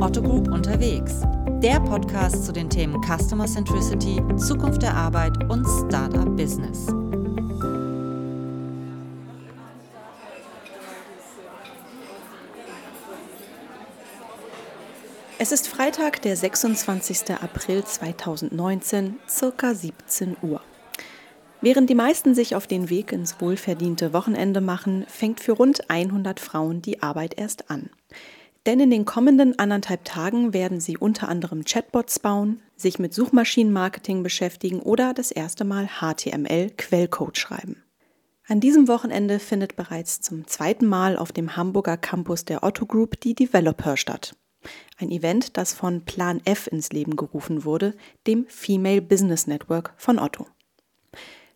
[0.00, 1.20] Otto Group unterwegs.
[1.62, 6.86] Der Podcast zu den Themen Customer Centricity, Zukunft der Arbeit und Startup Business.
[15.38, 17.32] Es ist Freitag, der 26.
[17.32, 20.62] April 2019, circa 17 Uhr.
[21.60, 26.40] Während die meisten sich auf den Weg ins wohlverdiente Wochenende machen, fängt für rund 100
[26.40, 27.90] Frauen die Arbeit erst an.
[28.66, 34.22] Denn in den kommenden anderthalb Tagen werden sie unter anderem Chatbots bauen, sich mit Suchmaschinenmarketing
[34.22, 37.82] beschäftigen oder das erste Mal HTML Quellcode schreiben.
[38.46, 43.20] An diesem Wochenende findet bereits zum zweiten Mal auf dem Hamburger Campus der Otto Group
[43.20, 44.34] die Developer statt.
[44.98, 47.94] Ein Event, das von Plan F ins Leben gerufen wurde,
[48.26, 50.46] dem Female Business Network von Otto.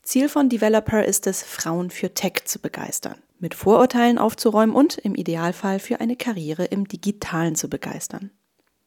[0.02, 5.15] Ziel von Developer ist es, Frauen für Tech zu begeistern, mit Vorurteilen aufzuräumen und im
[5.15, 8.30] Idealfall für eine Karriere im Digitalen zu begeistern.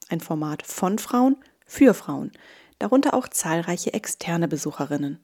[0.10, 1.36] Ein Format von Frauen
[1.68, 2.32] für Frauen,
[2.80, 5.20] darunter auch zahlreiche externe Besucherinnen.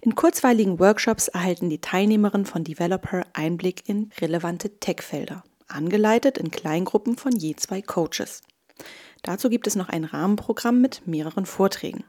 [0.00, 7.18] In kurzweiligen Workshops erhalten die Teilnehmerinnen von Developer Einblick in relevante Tech-Felder, angeleitet in Kleingruppen
[7.18, 8.40] von je zwei Coaches.
[9.20, 12.04] Dazu gibt es noch ein Rahmenprogramm mit mehreren Vorträgen.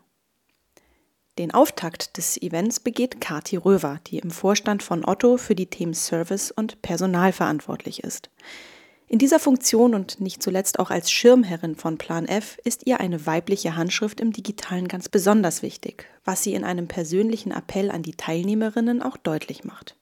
[1.39, 5.95] Den Auftakt des Events begeht Kati Röver, die im Vorstand von Otto für die Themen
[5.95, 8.29] Service und Personal verantwortlich ist.
[9.07, 13.25] In dieser Funktion und nicht zuletzt auch als Schirmherrin von Plan F ist ihr eine
[13.25, 18.15] weibliche Handschrift im Digitalen ganz besonders wichtig, was sie in einem persönlichen Appell an die
[18.15, 19.95] Teilnehmerinnen auch deutlich macht.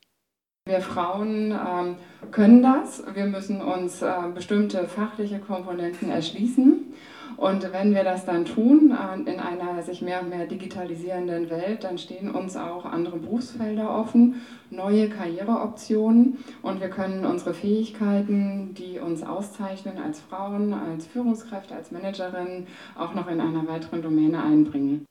[0.66, 1.96] Wir Frauen ähm,
[2.32, 3.04] können das.
[3.14, 6.94] Wir müssen uns äh, bestimmte fachliche Komponenten erschließen.
[7.38, 11.84] Und wenn wir das dann tun, äh, in einer sich mehr und mehr digitalisierenden Welt,
[11.84, 19.00] dann stehen uns auch andere Berufsfelder offen, neue Karriereoptionen und wir können unsere Fähigkeiten, die
[19.00, 25.06] uns auszeichnen als Frauen, als Führungskräfte, als Managerin, auch noch in einer weiteren Domäne einbringen.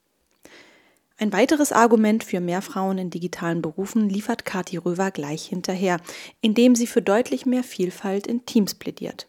[1.21, 6.01] Ein weiteres Argument für mehr Frauen in digitalen Berufen liefert Kati Röver gleich hinterher,
[6.41, 9.27] indem sie für deutlich mehr Vielfalt in Teams plädiert.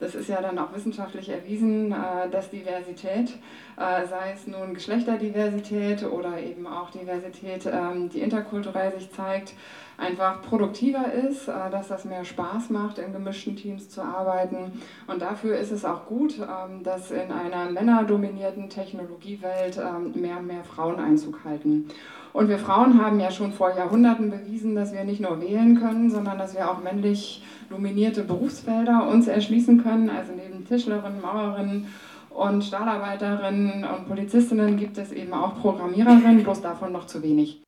[0.00, 3.30] Das ist ja dann auch wissenschaftlich erwiesen, äh, dass Diversität,
[3.76, 9.54] äh, sei es nun Geschlechterdiversität oder eben auch Diversität, ähm, die interkulturell sich zeigt,
[9.96, 14.80] einfach produktiver ist, äh, dass das mehr Spaß macht, in gemischten Teams zu arbeiten.
[15.08, 20.46] Und dafür ist es auch gut, ähm, dass in einer männerdominierten Technologiewelt ähm, mehr und
[20.46, 21.88] mehr Frauen Einzug halten.
[22.32, 26.10] Und wir Frauen haben ja schon vor Jahrhunderten bewiesen, dass wir nicht nur wählen können,
[26.10, 30.10] sondern dass wir auch männlich dominierte Berufsfelder uns erschließen können.
[30.10, 31.86] Also neben Tischlerinnen, Maurerinnen
[32.30, 37.62] und Stahlarbeiterinnen und Polizistinnen gibt es eben auch Programmiererinnen, bloß davon noch zu wenig.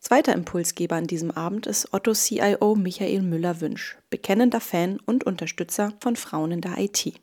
[0.00, 6.16] Zweiter Impulsgeber an diesem Abend ist Otto CIO Michael Müller-Wünsch, bekennender Fan und Unterstützer von
[6.16, 7.14] Frauen in der IT.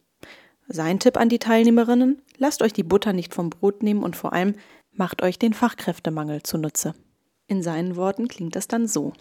[0.70, 4.34] Sein Tipp an die Teilnehmerinnen: Lasst euch die Butter nicht vom Brot nehmen und vor
[4.34, 4.56] allem
[5.00, 6.94] macht euch den Fachkräftemangel zunutze.
[7.48, 9.14] In seinen Worten klingt das dann so.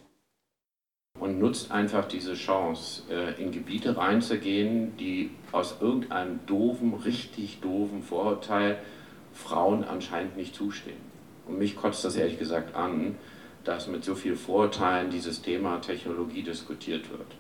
[1.19, 8.03] Und nutzt einfach diese Chance, äh, in Gebiete reinzugehen, die aus irgendeinem doofen, richtig doofen
[8.03, 8.79] Vorurteil
[9.33, 11.01] Frauen anscheinend nicht zustehen.
[11.47, 13.15] Und mich kotzt das ehrlich gesagt an,
[13.63, 17.37] dass mit so vielen Vorurteilen dieses Thema Technologie diskutiert wird.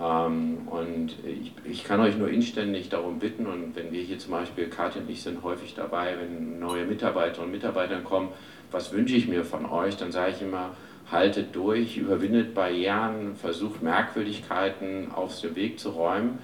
[0.00, 4.32] Ähm, und ich, ich, kann euch nur inständig darum bitten, und wenn wir hier zum
[4.32, 8.28] Beispiel, Katja und ich sind häufig dabei, wenn neue Mitarbeiterinnen und Mitarbeiter kommen,
[8.70, 10.70] was wünsche ich mir von euch, dann sage ich immer,
[11.10, 16.38] haltet durch, überwindet Barrieren, versucht Merkwürdigkeiten aus dem Weg zu räumen,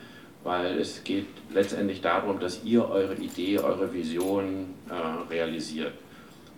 [0.45, 5.95] weil es geht letztendlich darum, dass ihr eure Idee, eure Vision äh, realisiert.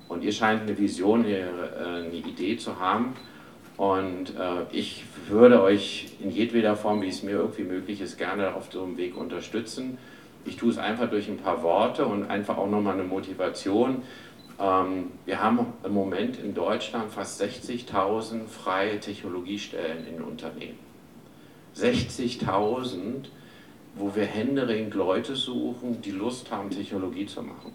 [0.09, 1.45] Und ihr scheint eine Vision, äh,
[1.79, 3.15] eine Idee zu haben,
[3.81, 8.55] und äh, ich würde euch in jedweder Form, wie es mir irgendwie möglich ist, gerne
[8.55, 9.97] auf so einem Weg unterstützen.
[10.45, 14.03] Ich tue es einfach durch ein paar Worte und einfach auch nochmal eine Motivation.
[14.61, 20.79] Ähm, wir haben im Moment in Deutschland fast 60.000 freie Technologiestellen in Unternehmen.
[21.75, 23.29] 60.000,
[23.95, 27.73] wo wir händeringend Leute suchen, die Lust haben, Technologie zu machen.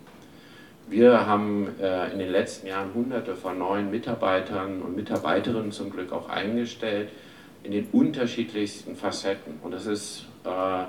[0.88, 6.12] Wir haben äh, in den letzten Jahren hunderte von neuen Mitarbeitern und Mitarbeiterinnen zum Glück
[6.12, 7.10] auch eingestellt
[7.64, 9.60] in den unterschiedlichsten Facetten.
[9.64, 10.84] Und das ist äh,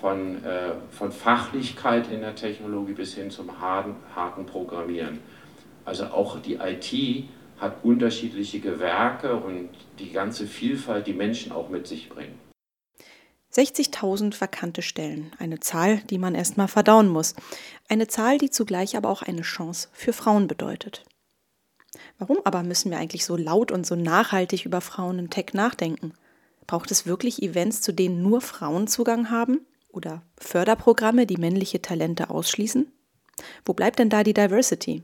[0.00, 5.18] von, äh, von Fachlichkeit in der Technologie bis hin zum harten, harten Programmieren.
[5.84, 7.28] Also auch die IT
[7.60, 9.68] hat unterschiedliche Gewerke und
[9.98, 12.43] die ganze Vielfalt, die Menschen auch mit sich bringen.
[13.54, 17.34] 60.000 vakante Stellen, eine Zahl, die man erstmal verdauen muss,
[17.88, 21.04] eine Zahl, die zugleich aber auch eine Chance für Frauen bedeutet.
[22.18, 26.14] Warum aber müssen wir eigentlich so laut und so nachhaltig über Frauen im Tech nachdenken?
[26.66, 29.60] Braucht es wirklich Events, zu denen nur Frauen Zugang haben?
[29.92, 32.90] Oder Förderprogramme, die männliche Talente ausschließen?
[33.64, 35.02] Wo bleibt denn da die Diversity?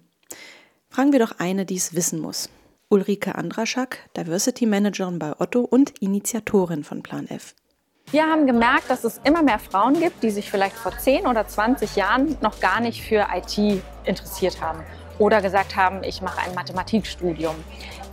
[0.89, 2.51] Fragen wir doch eine, die es wissen muss.
[2.89, 7.55] Ulrike Andraschak, Diversity Managerin bei Otto und Initiatorin von Plan F.
[8.13, 11.47] Wir haben gemerkt, dass es immer mehr Frauen gibt, die sich vielleicht vor 10 oder
[11.47, 14.81] 20 Jahren noch gar nicht für IT interessiert haben
[15.21, 17.55] oder gesagt haben, ich mache ein Mathematikstudium.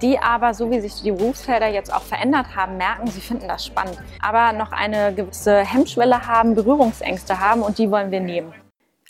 [0.03, 3.65] Die aber, so wie sich die Berufsfelder jetzt auch verändert haben, merken, sie finden das
[3.65, 8.53] spannend, aber noch eine gewisse Hemmschwelle haben, Berührungsängste haben und die wollen wir nehmen.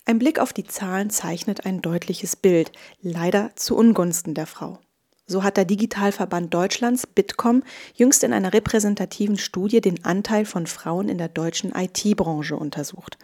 [0.06, 4.80] Ein Blick auf die Zahlen zeichnet ein deutliches Bild, leider zu Ungunsten der Frau.
[5.30, 7.64] So hat der Digitalverband Deutschlands Bitkom
[7.94, 13.18] jüngst in einer repräsentativen Studie den Anteil von Frauen in der deutschen IT-Branche untersucht.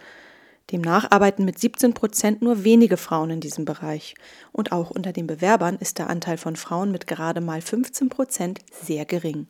[0.70, 4.14] Demnach arbeiten mit 17 Prozent nur wenige Frauen in diesem Bereich.
[4.52, 8.60] Und auch unter den Bewerbern ist der Anteil von Frauen mit gerade mal 15 Prozent
[8.70, 9.46] sehr gering.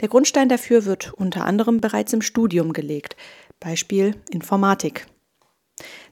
[0.00, 3.16] Der Grundstein dafür wird unter anderem bereits im Studium gelegt.
[3.60, 5.06] Beispiel Informatik.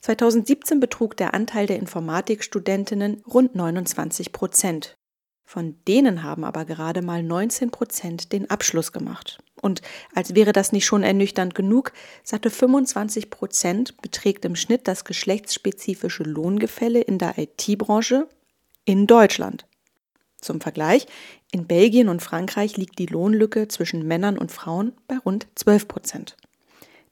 [0.03, 4.98] 2017 betrug der Anteil der Informatikstudentinnen rund 29 Prozent.
[5.49, 9.39] Von denen haben aber gerade mal 19 Prozent den Abschluss gemacht.
[9.63, 9.81] Und
[10.15, 11.93] als wäre das nicht schon ernüchternd genug,
[12.23, 18.29] satte 25 Prozent beträgt im Schnitt das geschlechtsspezifische Lohngefälle in der IT-Branche
[18.85, 19.65] in Deutschland.
[20.39, 21.07] Zum Vergleich,
[21.51, 26.37] in Belgien und Frankreich liegt die Lohnlücke zwischen Männern und Frauen bei rund 12 Prozent.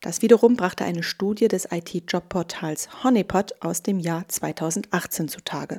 [0.03, 5.79] Das wiederum brachte eine Studie des IT-Jobportals Honeypot aus dem Jahr 2018 zutage.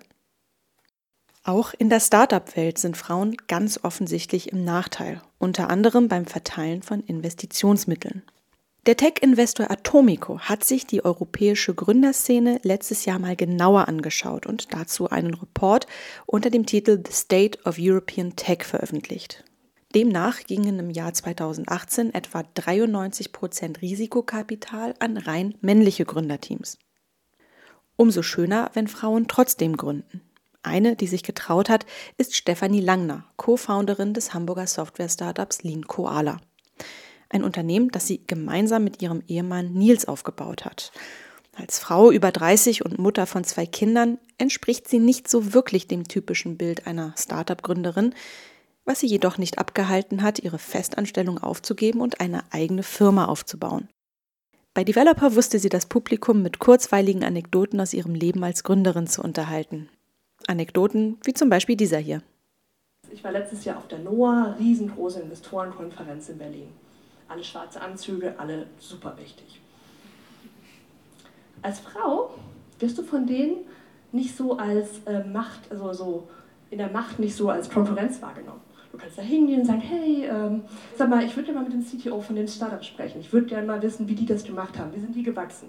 [1.48, 7.00] Auch in der Startup-Welt sind Frauen ganz offensichtlich im Nachteil, unter anderem beim Verteilen von
[7.00, 8.24] Investitionsmitteln.
[8.86, 15.10] Der Tech-Investor Atomico hat sich die europäische Gründerszene letztes Jahr mal genauer angeschaut und dazu
[15.10, 15.88] einen Report
[16.26, 19.46] unter dem Titel The State of European Tech veröffentlicht.
[19.96, 26.78] Demnach gingen im Jahr 2018 etwa 93 Prozent Risikokapital an rein männliche Gründerteams.
[27.96, 30.27] Umso schöner, wenn Frauen trotzdem gründen.
[30.68, 31.86] Eine, die sich getraut hat,
[32.18, 36.42] ist Stefanie Langner, Co-Founderin des Hamburger Software-Startups Lean Koala.
[37.30, 40.92] Ein Unternehmen, das sie gemeinsam mit ihrem Ehemann Nils aufgebaut hat.
[41.56, 46.06] Als Frau über 30 und Mutter von zwei Kindern entspricht sie nicht so wirklich dem
[46.08, 48.14] typischen Bild einer Startup-Gründerin,
[48.84, 53.88] was sie jedoch nicht abgehalten hat, ihre Festanstellung aufzugeben und eine eigene Firma aufzubauen.
[54.74, 59.24] Bei Developer wusste sie das Publikum mit kurzweiligen Anekdoten aus ihrem Leben als Gründerin zu
[59.24, 59.90] unterhalten.
[60.48, 62.22] Anekdoten wie zum Beispiel dieser hier.
[63.12, 66.68] Ich war letztes Jahr auf der NOAA, riesengroße Investorenkonferenz in Berlin.
[67.28, 69.62] Alle schwarze Anzüge, alle super wichtig.
[71.62, 72.32] Als Frau
[72.80, 73.58] wirst du von denen
[74.12, 76.28] nicht so als äh, Macht, also so
[76.70, 78.62] in der Macht nicht so als Konkurrenz wahrgenommen.
[78.92, 80.64] Du kannst da hingehen und sagen, hey, ähm,
[80.96, 83.20] sag mal, ich würde gerne mal mit dem CTO von dem Startup sprechen.
[83.20, 84.94] Ich würde gerne mal wissen, wie die das gemacht haben.
[84.96, 85.68] Wie sind die gewachsen?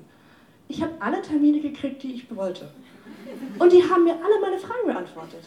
[0.68, 2.68] Ich habe alle Termine gekriegt, die ich wollte.
[3.58, 5.44] Und die haben mir alle meine Fragen beantwortet.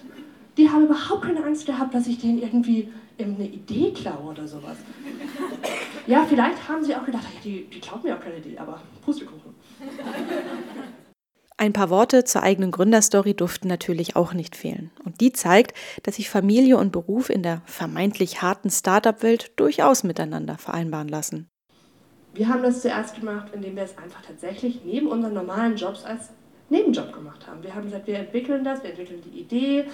[0.57, 4.77] Die haben überhaupt keine Angst gehabt, dass ich denen irgendwie eine Idee klaue oder sowas.
[6.07, 8.81] Ja, vielleicht haben sie auch gedacht, ja, die, die klaut mir auch keine Idee, aber
[9.05, 9.53] Pustekuchen.
[11.57, 14.89] Ein paar Worte zur eigenen Gründerstory durften natürlich auch nicht fehlen.
[15.05, 20.57] Und die zeigt, dass sich Familie und Beruf in der vermeintlich harten Startup-Welt durchaus miteinander
[20.57, 21.49] vereinbaren lassen.
[22.33, 26.29] Wir haben das zuerst gemacht, indem wir es einfach tatsächlich neben unseren normalen Jobs als
[26.71, 27.61] Nebenjob gemacht haben.
[27.61, 29.85] Wir haben gesagt, wir entwickeln das, wir entwickeln die Idee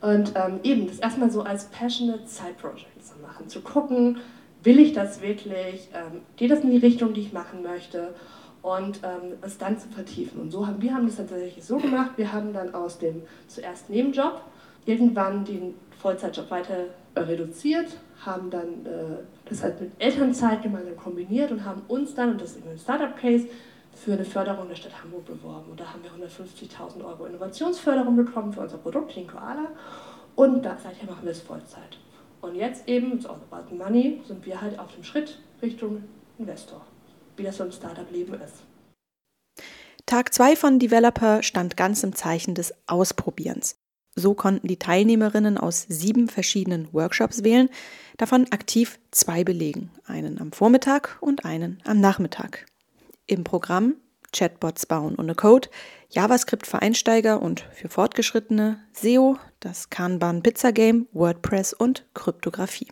[0.00, 4.18] und ähm, eben das erstmal so als passionate Side Project zu machen, zu gucken,
[4.62, 8.14] will ich das wirklich, ähm, geht das in die Richtung, die ich machen möchte
[8.62, 10.40] und ähm, es dann zu vertiefen.
[10.40, 13.90] Und so haben wir haben das tatsächlich so gemacht, wir haben dann aus dem zuerst
[13.90, 14.40] Nebenjob
[14.86, 21.50] irgendwann den Vollzeitjob weiter äh, reduziert, haben dann äh, das halt mit Elternzeit gemeinsam kombiniert
[21.50, 23.48] und haben uns dann, und das ist ein Startup-Case,
[23.98, 25.70] für eine Förderung der Stadt Hamburg beworben.
[25.70, 29.68] Und da haben wir 150.000 Euro Innovationsförderung bekommen für unser Produkt Clean Koala.
[30.34, 31.98] Und da, seither machen wir es Vollzeit.
[32.40, 36.04] Und jetzt eben, all about money, sind wir halt auf dem Schritt Richtung
[36.38, 36.80] Investor,
[37.36, 38.62] wie das so im Startup-Leben ist.
[40.06, 43.76] Tag 2 von Developer stand ganz im Zeichen des Ausprobierens.
[44.14, 47.68] So konnten die Teilnehmerinnen aus sieben verschiedenen Workshops wählen,
[48.16, 52.66] davon aktiv zwei belegen, einen am Vormittag und einen am Nachmittag.
[53.28, 53.96] Im Programm
[54.32, 55.68] Chatbots bauen ohne Code,
[56.10, 62.88] JavaScript für Einsteiger und für Fortgeschrittene, SEO, das Kanban Pizza Game, WordPress und Kryptographie.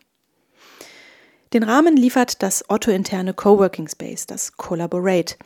[1.53, 5.37] Den Rahmen liefert das Otto-interne Coworking Space, das Collaborate.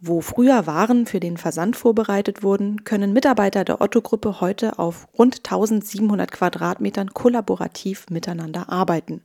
[0.00, 5.38] Wo früher Waren für den Versand vorbereitet wurden, können Mitarbeiter der Otto-Gruppe heute auf rund
[5.38, 9.22] 1700 Quadratmetern kollaborativ miteinander arbeiten.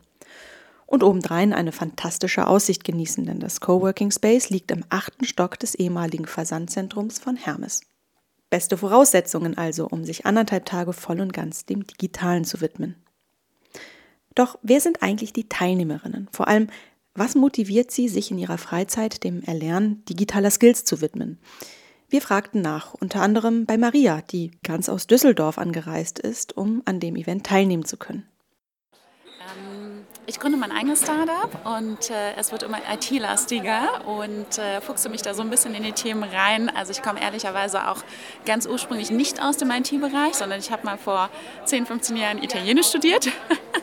[0.94, 5.74] Und obendrein eine fantastische Aussicht genießen, denn das Coworking Space liegt im achten Stock des
[5.74, 7.82] ehemaligen Versandzentrums von Hermes.
[8.52, 12.94] Beste Voraussetzungen also, um sich anderthalb Tage voll und ganz dem Digitalen zu widmen.
[14.36, 16.30] Doch wer sind eigentlich die Teilnehmerinnen?
[16.32, 16.68] Vor allem,
[17.16, 21.40] was motiviert sie, sich in ihrer Freizeit dem Erlernen digitaler Skills zu widmen?
[22.08, 27.00] Wir fragten nach, unter anderem bei Maria, die ganz aus Düsseldorf angereist ist, um an
[27.00, 28.28] dem Event teilnehmen zu können.
[30.26, 35.22] Ich gründe mein eigenes Startup und äh, es wird immer IT-lastiger und äh, fuchse mich
[35.22, 36.70] da so ein bisschen in die Themen rein.
[36.74, 37.98] Also ich komme ehrlicherweise auch
[38.46, 41.30] ganz ursprünglich nicht aus dem IT-Bereich, sondern ich habe mal vor
[41.66, 43.28] 10, 15 Jahren Italienisch studiert.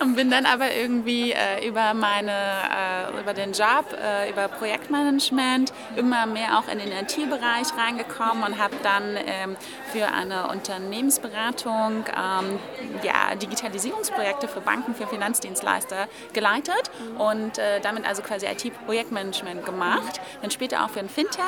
[0.00, 5.72] und bin dann aber irgendwie äh, über meine äh, über den Job äh, über Projektmanagement
[5.96, 9.56] immer mehr auch in den IT-Bereich reingekommen und habe dann ähm,
[9.92, 12.58] für eine Unternehmensberatung ähm,
[13.02, 20.50] ja, Digitalisierungsprojekte für Banken für Finanzdienstleister geleitet und äh, damit also quasi IT-Projektmanagement gemacht dann
[20.50, 21.42] später auch für ein Fintech.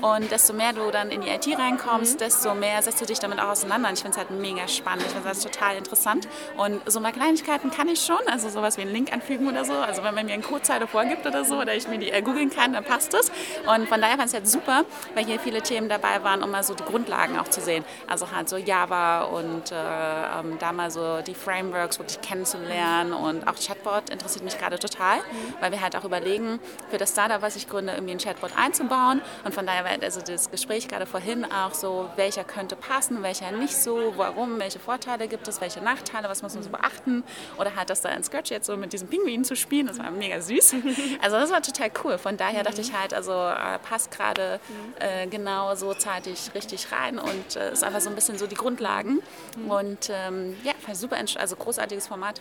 [0.00, 3.38] Und desto mehr du dann in die IT reinkommst desto mehr setzt du dich damit
[3.40, 3.88] auch auseinander.
[3.88, 5.04] Und ich finde es halt mega spannend.
[5.06, 6.28] Ich finde das total interessant.
[6.56, 9.72] Und so mal Kleinigkeiten kann ich schon, also sowas wie einen Link anfügen oder so.
[9.72, 12.50] Also wenn man mir eine Codezeile vorgibt oder so oder ich mir die äh, googeln
[12.50, 13.30] kann, dann passt es.
[13.66, 14.84] Und von daher fand ich es halt super,
[15.14, 17.84] weil hier viele Themen dabei waren, um mal so die Grundlagen auch zu sehen.
[18.06, 23.46] Also halt so Java und äh, ähm, da mal so die Frameworks wirklich kennenzulernen und
[23.46, 25.18] auch Chatbot interessiert mich gerade total,
[25.60, 26.58] weil wir halt auch überlegen,
[26.90, 29.22] für das Startup, was ich gründe, irgendwie ein Chatbot einzubauen.
[29.44, 33.50] Und von daher war also das Gespräch gerade vorhin auch so, welcher könnte passen, welcher
[33.52, 37.24] nicht so, warum, welche Vorteile gibt es, welche Nachteile, was muss man so beachten.
[37.58, 40.10] Oder halt das da in Scratch jetzt so mit diesem Pinguin zu spielen, das war
[40.10, 40.76] mega süß.
[41.22, 42.18] Also das war total cool.
[42.18, 44.60] Von daher dachte ich halt, also äh, passt gerade
[44.98, 48.54] äh, genau so zeitig richtig rein und äh, ist einfach so ein bisschen so die
[48.54, 49.20] Grundlagen.
[49.68, 52.40] Und ähm, ja, super, also großartiges Format.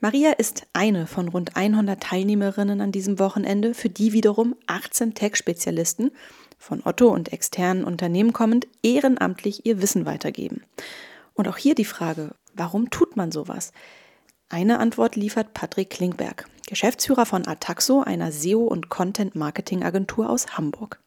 [0.00, 6.12] Maria ist eine von rund 100 Teilnehmerinnen an diesem Wochenende, für die wiederum 18 Tech-Spezialisten
[6.56, 10.62] von Otto und externen Unternehmen kommend ehrenamtlich ihr Wissen weitergeben.
[11.34, 13.72] Und auch hier die Frage, warum tut man sowas?
[14.50, 21.00] Eine Antwort liefert Patrick Klingberg, Geschäftsführer von Ataxo, einer SEO- und Content-Marketing-Agentur aus Hamburg.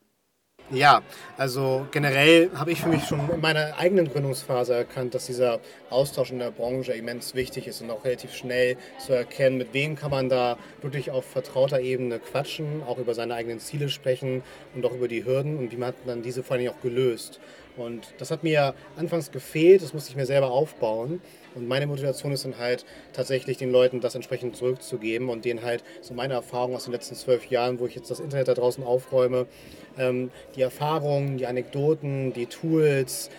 [0.73, 1.01] Ja,
[1.37, 6.31] also generell habe ich für mich schon in meiner eigenen Gründungsphase erkannt, dass dieser Austausch
[6.31, 10.11] in der Branche immens wichtig ist und auch relativ schnell zu erkennen, mit wem kann
[10.11, 14.43] man da wirklich auf vertrauter Ebene quatschen, auch über seine eigenen Ziele sprechen
[14.73, 17.41] und auch über die Hürden und wie man dann diese vor allem auch gelöst.
[17.77, 21.21] Und das hat mir anfangs gefehlt, das musste ich mir selber aufbauen.
[21.55, 25.83] Und meine Motivation ist dann halt tatsächlich den Leuten das entsprechend zurückzugeben und denen halt
[26.01, 28.83] so meine Erfahrungen aus den letzten zwölf Jahren, wo ich jetzt das Internet da draußen
[28.83, 29.47] aufräume,
[29.97, 33.29] ähm, die Erfahrungen, die Anekdoten, die Tools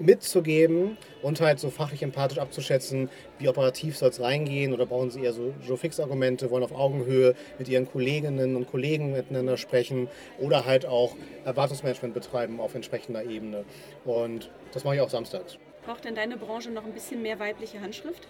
[0.00, 5.22] mitzugeben und halt so fachlich empathisch abzuschätzen, wie operativ soll es reingehen oder brauchen sie
[5.22, 10.64] eher so, so Fix-Argumente, wollen auf Augenhöhe mit ihren Kolleginnen und Kollegen miteinander sprechen oder
[10.64, 11.14] halt auch
[11.44, 13.64] Erwartungsmanagement betreiben auf entsprechender Ebene.
[14.04, 15.58] Und das mache ich auch samstags.
[15.84, 18.26] Braucht denn deine Branche noch ein bisschen mehr weibliche Handschrift?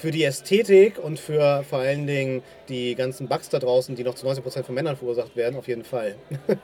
[0.00, 4.14] Für die Ästhetik und für vor allen Dingen die ganzen Bugs da draußen, die noch
[4.14, 6.14] zu 90% von Männern verursacht werden, auf jeden Fall.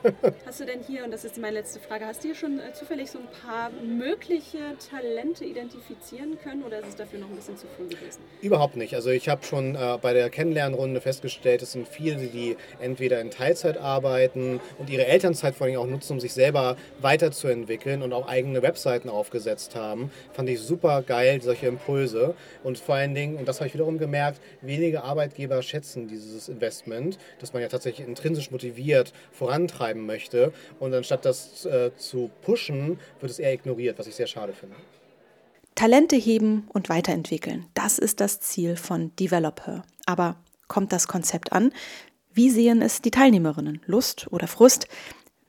[0.45, 2.73] hast du denn hier, und das ist meine letzte Frage, hast du hier schon äh,
[2.73, 4.57] zufällig so ein paar mögliche
[4.89, 8.21] Talente identifizieren können oder ist es dafür noch ein bisschen zu früh gewesen?
[8.41, 8.95] Überhaupt nicht.
[8.95, 13.29] Also ich habe schon äh, bei der Kennenlernrunde festgestellt, es sind viele, die entweder in
[13.29, 18.27] Teilzeit arbeiten und ihre Elternzeit vor allem auch nutzen, um sich selber weiterzuentwickeln und auch
[18.27, 20.09] eigene Webseiten aufgesetzt haben.
[20.33, 22.33] Fand ich super geil, solche Impulse.
[22.63, 26.49] Und vor allen Dingen Dingen, und das habe ich wiederum gemerkt, wenige Arbeitgeber schätzen dieses
[26.49, 30.53] Investment, das man ja tatsächlich intrinsisch motiviert vorantreiben möchte.
[30.79, 34.75] Und anstatt das äh, zu pushen, wird es eher ignoriert, was ich sehr schade finde.
[35.75, 39.83] Talente heben und weiterentwickeln, das ist das Ziel von Developer.
[40.05, 41.71] Aber kommt das Konzept an?
[42.33, 43.81] Wie sehen es die Teilnehmerinnen?
[43.85, 44.87] Lust oder Frust?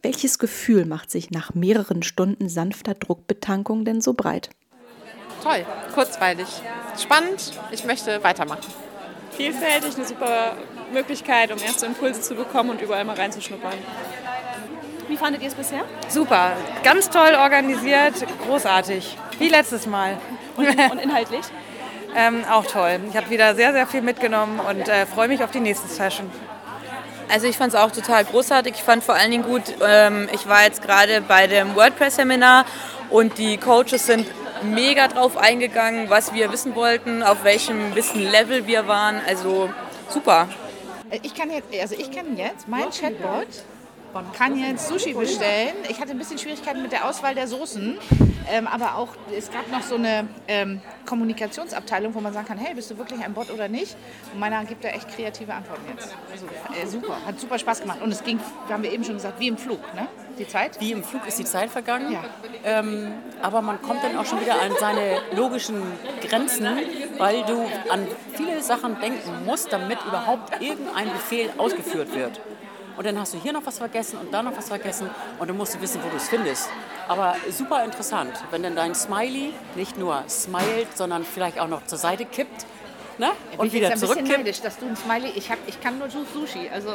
[0.03, 4.51] Welches Gefühl macht sich nach mehreren Stunden sanfter Druckbetankung denn so breit?
[5.43, 5.65] Toll,
[5.95, 6.49] kurzweilig,
[7.01, 7.53] spannend.
[7.71, 8.67] Ich möchte weitermachen.
[9.37, 10.57] Vielfältig, eine super
[10.93, 13.75] Möglichkeit, um erste Impulse zu bekommen und überall mal reinzuschnuppern.
[15.07, 15.85] Wie fandet ihr es bisher?
[16.09, 16.53] Super,
[16.83, 18.15] ganz toll organisiert,
[18.47, 20.19] großartig, wie letztes Mal.
[20.57, 21.45] Und, und inhaltlich?
[22.17, 23.01] ähm, auch toll.
[23.09, 26.31] Ich habe wieder sehr, sehr viel mitgenommen und äh, freue mich auf die nächste Session.
[27.31, 28.75] Also ich fand es auch total großartig.
[28.77, 32.65] Ich fand vor allen Dingen gut, ähm, ich war jetzt gerade bei dem WordPress-Seminar
[33.11, 34.27] und die Coaches sind
[34.63, 39.21] mega drauf eingegangen, was wir wissen wollten, auf welchem Wissenlevel wir waren.
[39.27, 39.71] Also
[40.09, 40.49] super.
[41.23, 43.47] Ich kann jetzt, also ich kann jetzt mein Chatbot
[44.33, 45.75] kann jetzt Sushi bestellen.
[45.89, 47.99] Ich hatte ein bisschen Schwierigkeiten mit der Auswahl der Soßen.
[48.51, 52.75] Ähm, aber auch, es gab noch so eine ähm, Kommunikationsabteilung, wo man sagen kann, hey,
[52.75, 53.95] bist du wirklich ein Bot oder nicht?
[54.33, 56.15] Und meiner gibt da echt kreative Antworten jetzt.
[56.33, 58.01] Also äh, super, hat super Spaß gemacht.
[58.03, 60.09] Und es ging, haben wir eben schon gesagt, wie im Flug, ne?
[60.39, 60.81] Die Zeit?
[60.81, 62.13] Wie im Flug ist die Zeit vergangen.
[62.13, 62.25] Ja.
[62.65, 63.13] Ähm,
[63.43, 65.83] aber man kommt dann auch schon wieder an seine logischen
[66.27, 66.67] Grenzen,
[67.19, 72.41] weil du an viele Sachen denken musst, damit überhaupt irgendein Befehl ausgeführt wird
[72.99, 75.57] und dann hast du hier noch was vergessen und da noch was vergessen und dann
[75.57, 76.69] musst du wissen, wo du es findest.
[77.07, 81.97] Aber super interessant, wenn dann dein Smiley nicht nur smilet, sondern vielleicht auch noch zur
[81.97, 82.67] Seite kippt.
[83.17, 83.27] Ne?
[83.27, 84.29] Ja, und wieder zurückkippt.
[84.29, 86.69] Ich bin neidisch, dass du ein Smiley, ich, hab, ich kann nur Sushi.
[86.73, 86.91] Also,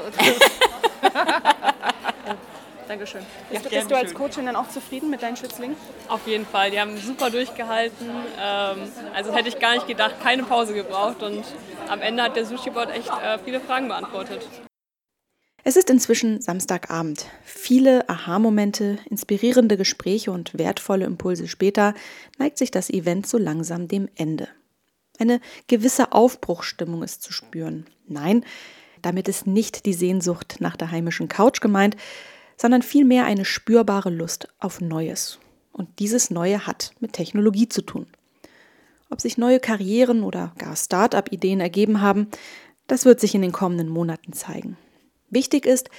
[2.87, 3.21] Dankeschön.
[3.49, 5.77] Bist, ja, du, bist du als Coachin dann auch zufrieden mit deinen Schützlingen?
[6.09, 6.69] Auf jeden Fall.
[6.71, 8.09] Die haben super durchgehalten.
[8.41, 11.23] Ähm, also hätte ich gar nicht gedacht, keine Pause gebraucht.
[11.23, 11.45] Und
[11.89, 14.45] am Ende hat der Sushi-Bot echt äh, viele Fragen beantwortet.
[15.65, 17.25] Es ist inzwischen Samstagabend.
[17.45, 21.93] Viele Aha-Momente, inspirierende Gespräche und wertvolle Impulse später
[22.37, 24.49] neigt sich das Event so langsam dem Ende.
[25.19, 27.85] Eine gewisse Aufbruchstimmung ist zu spüren.
[28.07, 28.43] Nein,
[29.01, 31.95] damit ist nicht die Sehnsucht nach der heimischen Couch gemeint,
[32.57, 35.39] sondern vielmehr eine spürbare Lust auf Neues.
[35.71, 38.07] Und dieses Neue hat mit Technologie zu tun.
[39.09, 42.27] Ob sich neue Karrieren oder gar Start-up-Ideen ergeben haben,
[42.87, 44.77] das wird sich in den kommenden Monaten zeigen.
[45.33, 45.89] Wichtig ist,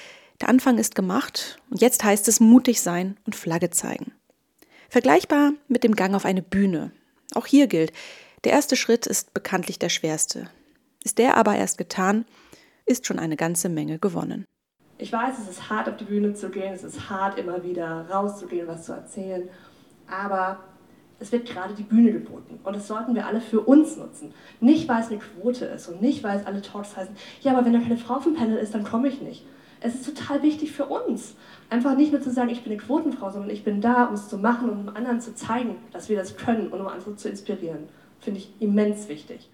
[0.40, 4.12] der Anfang ist gemacht und jetzt heißt es mutig sein und Flagge zeigen.
[4.88, 6.92] Vergleichbar mit dem Gang auf eine Bühne.
[7.34, 7.92] Auch hier gilt,
[8.44, 10.48] der erste Schritt ist bekanntlich der schwerste.
[11.02, 12.26] Ist der aber erst getan,
[12.86, 14.44] ist schon eine ganze Menge gewonnen.
[14.98, 18.08] Ich weiß, es ist hart, auf die Bühne zu gehen, es ist hart, immer wieder
[18.08, 19.48] rauszugehen, was zu erzählen,
[20.06, 20.62] aber
[21.20, 24.32] es wird gerade die Bühne geboten und das sollten wir alle für uns nutzen.
[24.60, 27.64] Nicht, weil es eine Quote ist und nicht, weil es alle Talks heißen, ja, aber
[27.64, 29.44] wenn da keine Frau vom Panel ist, dann komme ich nicht.
[29.80, 31.36] Es ist total wichtig für uns.
[31.68, 34.28] Einfach nicht nur zu sagen, ich bin eine Quotenfrau, sondern ich bin da, um es
[34.28, 37.28] zu machen und um anderen zu zeigen, dass wir das können und um andere zu
[37.28, 37.88] inspirieren.
[38.18, 39.50] Finde ich immens wichtig.